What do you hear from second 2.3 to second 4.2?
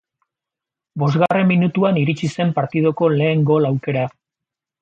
zen partidako lehen gol aukera.